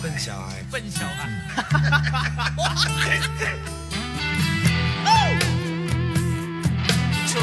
[0.00, 1.28] 笨小孩，笨小孩。
[7.26, 7.40] 说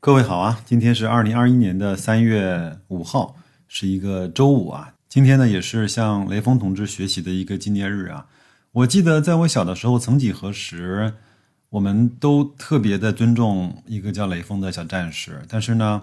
[0.00, 3.36] 各位好啊，今天是二零二一年的三月五号，
[3.68, 4.92] 是一个周五啊。
[5.08, 8.26] 今天呢，也是向雷锋同志学习的一个纪念日啊。
[8.72, 11.14] 我记得在我小的时候，曾几何时，
[11.70, 15.40] 我们都特别的尊重一个叫雷锋的小战士。
[15.48, 16.02] 但是呢，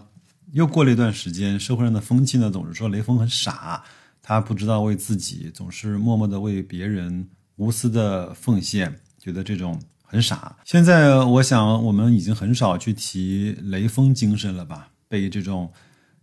[0.52, 3.84] 又过了一段时间，社会上的风气呢，总是说雷锋很傻，
[4.22, 7.28] 他不知道为自己，总是默默的为别人
[7.58, 10.58] 无私的奉献，觉得这种很傻。
[10.66, 14.90] 现在我想，我们已经很少去提雷锋精神了吧？
[15.08, 15.72] 被这种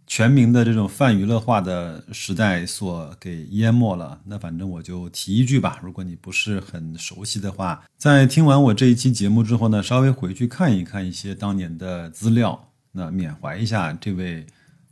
[0.06, 4.20] 全民的这种泛娱乐化的时代所给淹没了。
[4.24, 14.46] 那反正我就提一句吧，如果你不是很熟悉的话，在听完我这一期节目之后呢，稍微回去看一看一些当年的资料，那缅怀一下这位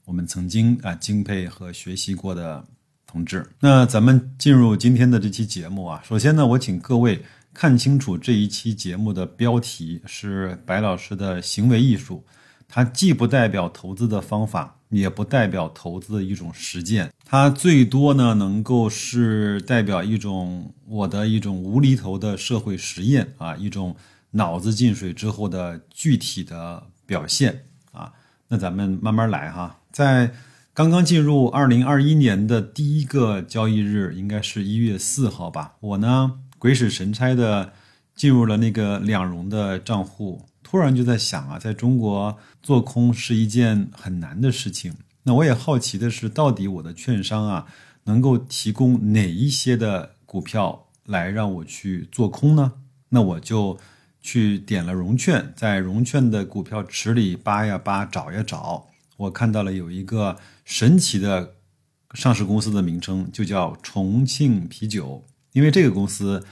[0.05, 2.62] 我们曾经啊敬佩和学习过的
[3.06, 3.46] 同志。
[3.61, 7.24] 那咱们进入今天的这期节目啊，首先呢，我请各位
[7.55, 12.22] 看清楚这一期节目的标题是白老师的行为艺术。
[12.69, 23.96] 它既不代表投资的方法，也不代表投资的一种实践，它最多呢能够是代表一种我的一种无厘头的社会实验啊，一种
[24.33, 27.64] 脑子进水之后的具体的表现。
[28.48, 30.32] 那咱们慢慢来哈，在
[30.72, 37.72] 刚刚进入二零二一年的第一个交易日，应该是一月四号吧，我呢鬼使神差的
[38.14, 40.42] 进入了那个两融的账户。
[40.62, 44.94] 突然就在想啊，在中国做空是一件很难的事情。
[45.22, 47.66] 那我也好奇的是，到底我的券商啊，
[48.04, 52.72] 能够提供哪一些的股票来让我去做空呢？
[53.10, 53.78] 那我就
[54.25, 58.84] 去点了融券，在融券的股票池里扒呀扒，找呀找，
[59.17, 61.55] 我看到了有一个神奇的
[62.14, 65.24] 上市公司的名称，就叫重庆啤酒。
[65.52, 66.45] 因为这个公司。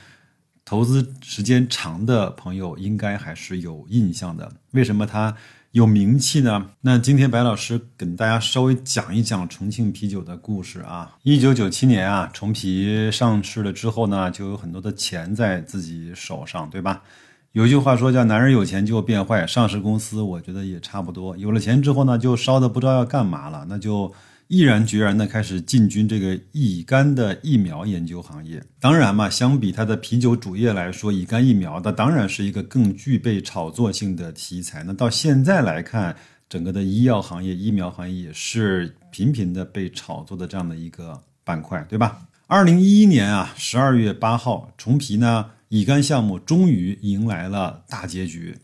[0.64, 4.50] 投资时间长的朋友应该还是有印象的。
[4.70, 5.36] 为什么它
[5.72, 6.70] 有名气呢？
[6.82, 11.16] 那今天白老师跟大家稍微讲一讲重庆啤酒的故事啊。
[11.24, 17.02] 一九九七年啊，重啤上市了之后呢，就有很多的钱在自己手上，对吧？
[17.52, 21.36] 有句话说叫“男人有钱就变坏”，上市公司我觉得也差不多。
[21.36, 24.12] 有了钱之后呢，就烧的不知道要干嘛了，那就。
[24.48, 28.62] 毅然决然地开始进军这个乙肝的疫苗研究行业。
[28.78, 34.82] 当然嘛，相比它的啤酒主业来说，乙肝疫苗的当然是一个更具备炒作性的题材。
[34.82, 36.14] 那到现在来看，
[36.50, 42.18] 整个的医药行业、疫苗行业也是频频的被炒作的这样的一个板块，对吧？
[42.46, 48.58] 二零一一年啊，十二月八号，重皮呢乙肝项目终于迎来了大结局。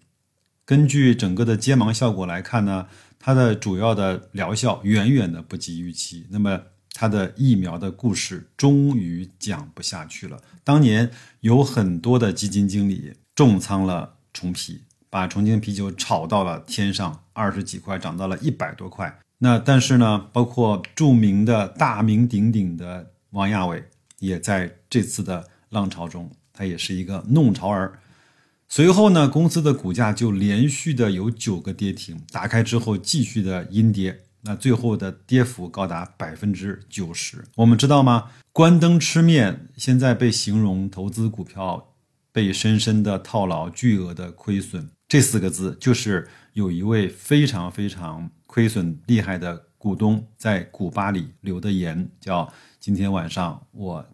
[0.67, 2.87] 根据整个的揭盲效果来看呢。
[3.21, 10.41] 它的主要的疗效远远的不及预期，那么它的疫苗的故事终于讲不下去了。
[10.63, 11.11] 当年
[11.41, 19.19] 有很多的基金经理重仓了重啤，把重庆啤酒炒到了天上，二十几块涨到了一百多块。
[19.39, 23.83] 那但是呢，包括著名的大名鼎鼎的王亚伟，
[24.21, 28.01] 也在这次的浪潮中，他也是一个弄潮儿。
[28.69, 37.45] 随后呢，公司的股价就连续的有九个跌停，打开之后继续的阴跌，那最后的跌幅高达百分之九十。
[37.55, 38.33] 我们知道吗？
[38.53, 41.95] 关灯吃面现在被形容投资股票
[42.33, 54.05] 被深深的套牢、巨额的亏损，这四个字就是有一位非常非常亏损厉害的股东在股吧里留的言，叫今天晚上我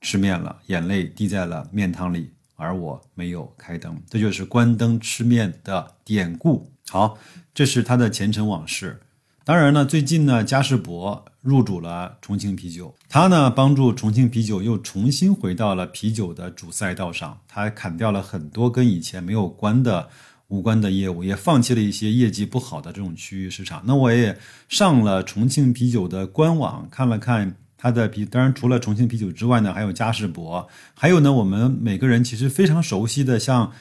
[0.00, 2.32] 吃面了，眼泪滴在了面汤里。
[2.62, 6.70] 而我没有开灯，这就是关灯吃面的典故。
[6.90, 7.18] 好，
[7.54, 9.00] 这是他的前尘往事。
[9.44, 17.40] 当然呢，最近呢，嘉士伯入主了重庆啤酒，他呢帮助重庆啤酒又重新回到了啤酒的主赛道上。
[17.48, 20.10] 他砍掉了很多跟以前没有关的
[20.48, 23.82] 无关的业务，也放弃了一些业绩不好的这种区域市场。
[23.86, 24.38] 那我也
[24.68, 27.56] 上了重庆啤酒的官网看了看。
[27.82, 33.72] 它的啤，当然除了重庆啤酒之外呢，还有嘉士伯，还有呢，我们每个人其实非常熟悉的，像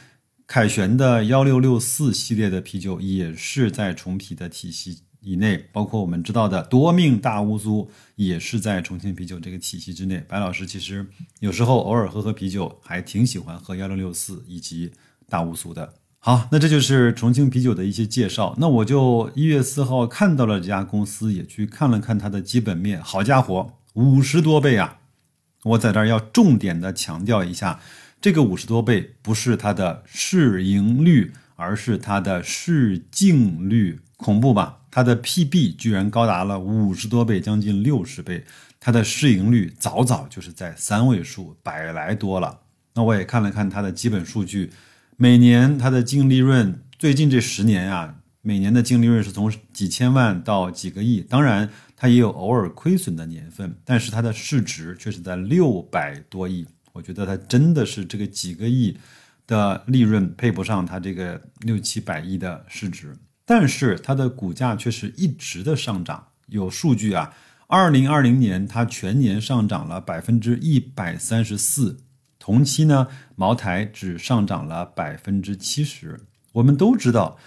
[0.48, 5.68] 凯旋的幺六六四系列的啤酒，也是在重啤的体系以内。
[5.74, 10.24] 包括我们知道的夺命大乌苏，也是在重庆啤酒这个体系之内。
[10.30, 11.06] 白老师其实
[11.42, 14.94] 有时候偶尔喝喝啤酒，还挺喜欢喝幺六六四以及
[15.28, 15.96] 大乌苏的。
[16.20, 18.56] 好，那这就是重庆啤酒的一些介绍。
[18.60, 23.04] 那我就一月四号看到了这家公司，也去看了看它的基本面。
[23.04, 23.74] 好家伙！
[24.00, 25.00] 五十多倍啊！
[25.64, 27.82] 我在这儿要重点的强调一下，
[28.22, 34.78] 这个五十多倍不是它的市盈率，而是它的市净率，恐怖吧？
[34.90, 38.46] 它的 PB 居然高达了五十多倍，将近六十倍，
[38.80, 42.62] 它的市盈率早早就是在三位数，百来多了。
[42.94, 44.72] 那我也看了看它的基本数据，
[45.18, 51.22] 每年它的净利润，最近这十年啊，每年的净利润是从几千万到几个亿。
[51.22, 56.66] 当然，它也有偶尔亏损的年份，但是它的市值却是在六百多亿。
[56.94, 58.98] 我觉得它真的是这个几个亿
[59.46, 63.16] 的利润配不上它这个六七百亿的市值，
[63.46, 66.28] 但是它的股价却是一直的上涨。
[66.48, 67.34] 有数据啊，
[67.68, 71.98] 二零二零年它全年上涨了百分之一百三十四。
[72.40, 76.20] 同期呢，茅台只上涨了百分之七十。
[76.54, 77.38] 我们都知道，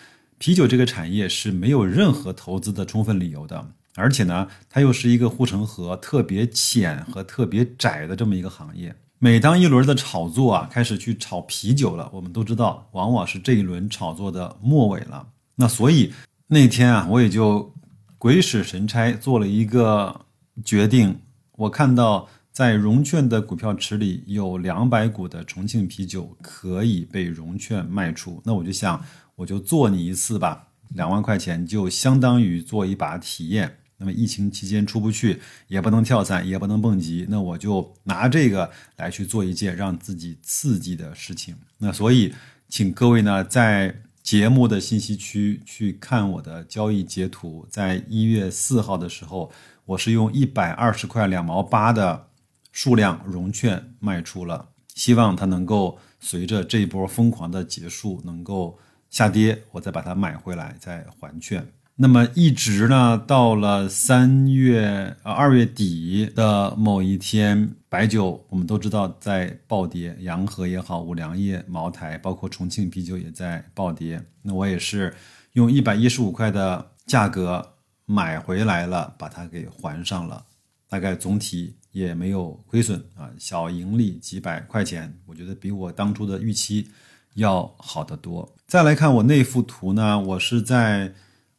[0.43, 8.93] 啤酒这个产业是没有任何投资的充分理由的，而且呢，它又是一个护城河特别浅和特别窄的这么一个行业。
[9.21, 15.25] 每当一轮的炒作啊开始去炒啤酒了，我们都知道，往往是这一轮炒作的末尾了。
[15.55, 16.13] 那所以
[16.49, 17.73] 那天啊，我也就
[18.19, 20.23] 鬼使神差做了一个
[20.65, 21.21] 决定，
[21.53, 22.29] 我看到。
[22.53, 29.03] 在融券的股票池里有两百股的重庆啤酒可以被融券卖出，那我就想，
[29.35, 33.79] 我就做你一次吧，两万块钱就相当于做一把体验。
[33.97, 41.57] 那么疫情期间出不去，也不能跳伞，也不能蹦极，那我就拿这个来去做一件让自己刺激的事情。
[41.79, 42.35] 那所以，
[42.69, 49.51] 请各位呢在节目的信息区去看我的交易截图，在一月四号的时候，
[49.87, 52.27] 我是用一百二十块两毛八的。
[52.73, 58.79] 数量融券卖出了，希望它能够随着这一波疯狂的结束能够
[59.11, 61.67] 下跌，我再把它买回来再还券。
[61.95, 74.21] 那么一直呢，到了三月呃二月底的某一天，白酒我们都知道在暴跌，洋河也好，五粮液、茅台，包括重庆啤酒也在暴跌。
[74.43, 75.15] 那我也是
[75.53, 77.75] 用一百一十五块的价格
[78.07, 80.47] 买回来了，把它给还上了，
[80.89, 81.77] 大概总体。
[81.93, 86.89] 也没有亏损啊，小盈利几百块钱，我觉得比我当初的预期
[87.35, 88.51] 要好得多。
[88.67, 91.13] 再来看我那幅图呢，我是在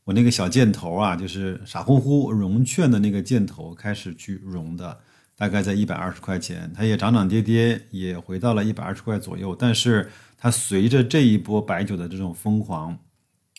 [0.06, 5.00] 我那个小箭头啊，就是傻乎乎融券的那个箭头开始去融的，
[5.36, 9.56] 大概在一百二十块钱，它也涨涨跌跌，也回到了一百二十块左右。
[9.56, 12.98] 但是它随着这一波白酒的这种疯狂，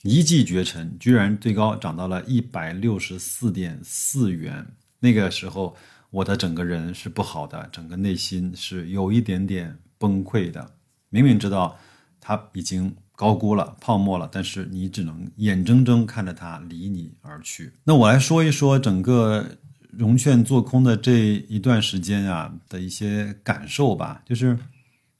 [0.02, 4.66] 一骑绝尘，居然最高涨到了一百六十四点四元，
[4.98, 5.76] 那个时候。
[6.14, 10.70] 我的整个人是不好的，整个内心是有一点点崩溃的。
[11.08, 11.76] 明明知道
[12.20, 17.72] 它已经高估了、泡沫了，但是你只能眼睁睁看着它离你而去。
[17.82, 19.44] 那我来说一说整个
[19.90, 21.18] 融券做空的这
[21.48, 24.22] 一段时间啊的一些感受吧。
[24.24, 24.56] 就是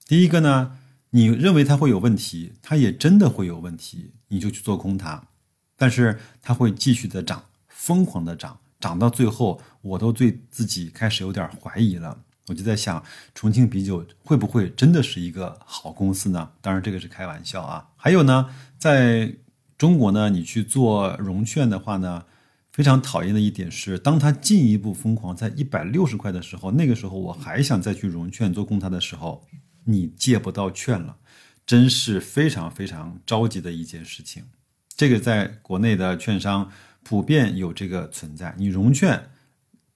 [0.07, 0.79] 第一个呢，
[1.11, 5.25] 你认为它会有问题，它也真的会有问题，你就去做空它，
[5.77, 8.61] 但是它会继续的涨，疯狂的涨。
[8.85, 12.19] 涨到最后，我都对自己开始有点怀疑了。
[12.49, 13.03] 我就在想，
[13.35, 16.51] 重庆啤酒会不会真的是一个好公司呢？
[16.61, 17.89] 当然，这个是开玩笑啊。
[17.97, 19.37] 还有呢，在
[19.79, 22.27] 中国呢，你去做融券的话呢，
[22.73, 29.47] 非常讨厌的一点是，当它进一步疯狂在一百六十块的时候，那个时候我还想再去融券做空它的时候，
[29.87, 31.17] 你借不到券了，
[31.65, 34.45] 真是非常非常着急的一件事情。
[34.95, 36.71] 这个在国内的券商。
[37.05, 39.31] 普遍有这个存在，你融券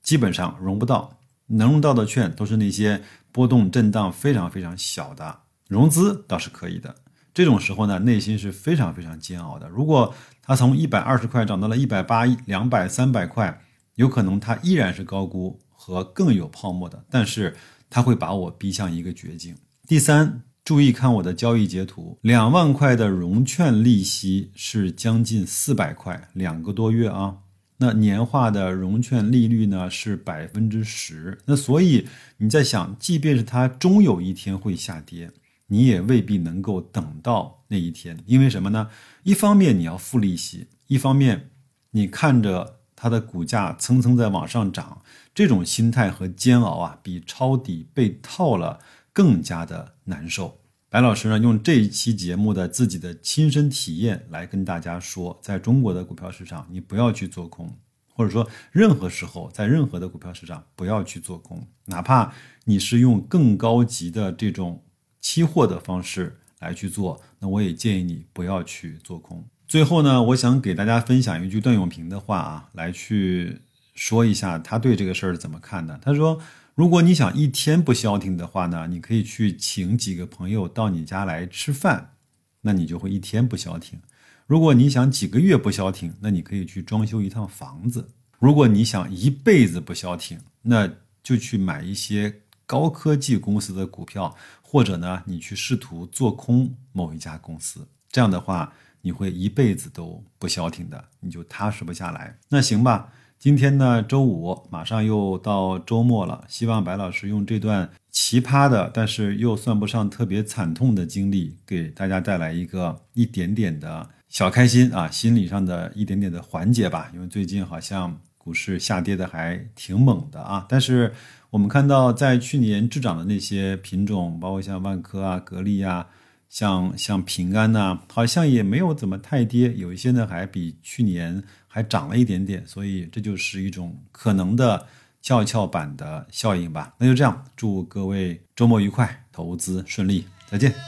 [0.02, 6.94] 基本上融不到，能融到的券都是那些波动震荡非常非常小的，融资倒是可以的。
[7.32, 9.68] 这种时候呢，内心是非常非常煎熬的。
[9.68, 13.60] 如果它从一百二十块涨到了一百八、两百、三百块，
[13.94, 17.56] 有可能它依然是高估和更有泡沫的，但是
[17.88, 19.56] 它会把我逼向一个绝境。
[19.86, 20.42] 第三。
[20.68, 27.38] 注意看我的交易截图，两万块的融券利息是将近四百块，两个多月啊。
[27.78, 31.38] 那年化的融券利率呢是百分之十。
[31.46, 32.06] 那所以
[32.36, 35.30] 你在想，即便是它终有一天会下跌，
[35.68, 38.90] 你也未必能够等到那一天，因为什么呢？
[39.22, 41.48] 一方面你要付利息，一方面
[41.92, 45.00] 你看着它的股价蹭蹭在往上涨，
[45.34, 48.80] 这种心态和煎熬啊，比抄底被套了。
[49.10, 50.57] 更加的难受。
[50.90, 57.76] 白老师呢，用这一期节目的自己的亲身体验来跟大家说，在中国的股票市场，你不要去做空，
[58.14, 62.32] 或者说任何时候在任何的股票市场不要去做空，哪怕
[62.64, 64.82] 你是用更高级的这种
[65.20, 69.44] 期货的方式来去做，那我也建议你不要去做空。
[69.66, 73.60] 最后呢，我想给大家分享一句段永平的话啊，来去
[73.94, 76.00] 说一下他对这个事儿怎么看的。
[76.02, 76.40] 他说。
[76.78, 82.12] 如果你想一天不消停的话呢，你可以去请几个朋友到你家来吃饭，
[82.60, 83.98] 那你就会一天不消停；
[84.46, 88.02] 如果你想几个月不消停，那你可以去装修一趟房子；
[88.38, 90.88] 如果你想一辈子不消停，那
[91.20, 97.88] 就去买一些高科技公司的股票，或者呢，你去试图做空某一家公司。
[98.08, 102.38] 这样的话，你会一辈子都不消停的，你就踏实不下来。
[102.48, 103.12] 那行吧。
[103.38, 106.42] 今天呢，周五马上又到周末了。
[106.48, 117.12] 希望白老师用这段奇葩的，但是又算不上特别惨痛的经历，给大家带来一个一点点的小开心啊，心理上的一点点的缓解吧。
[117.14, 120.66] 因为最近好像股市下跌的还挺猛的啊。
[120.68, 121.12] 但是
[121.50, 126.08] 我们看到，在去年滞涨的那些品种，包括像万科啊、格力啊。
[126.48, 134.86] 像像平安呐，好像也没有怎么太跌，有一些呢，还比去年还涨了一点点，所以这就是一种可能的
[135.20, 140.70] 跷跷板的效应吧，那就这样，祝各位周末愉快，投资顺利，再见。
[140.70, 140.80] 哎呦，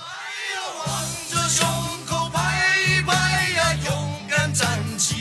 [0.86, 1.66] 往着胸
[2.06, 5.19] 口拍拍呀，勇敢站起。